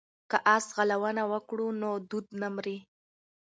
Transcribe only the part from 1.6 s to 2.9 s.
نو دود نه مري.